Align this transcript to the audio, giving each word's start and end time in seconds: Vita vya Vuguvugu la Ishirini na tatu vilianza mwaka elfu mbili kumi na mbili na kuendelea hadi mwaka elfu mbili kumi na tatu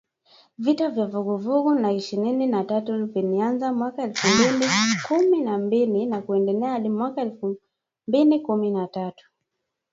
Vita 0.57 0.89
vya 0.89 1.05
Vuguvugu 1.07 1.73
la 1.73 1.91
Ishirini 1.91 2.47
na 2.47 2.63
tatu 2.63 3.05
vilianza 3.05 3.73
mwaka 3.73 4.03
elfu 4.03 4.27
mbili 4.27 4.65
kumi 5.07 5.41
na 5.41 5.57
mbili 5.57 6.05
na 6.05 6.21
kuendelea 6.21 6.69
hadi 6.69 6.89
mwaka 6.89 7.21
elfu 7.21 7.57
mbili 8.07 8.39
kumi 8.39 8.71
na 8.71 8.87
tatu 8.87 9.29